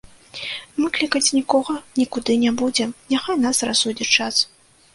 [0.79, 4.41] Мы клікаць нікога нікуды не будзем, няхай нас рассудзіць час.